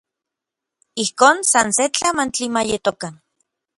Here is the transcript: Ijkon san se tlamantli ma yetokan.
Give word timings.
Ijkon 1.03 1.37
san 1.51 1.67
se 1.77 1.85
tlamantli 1.95 2.45
ma 2.53 2.61
yetokan. 2.69 3.13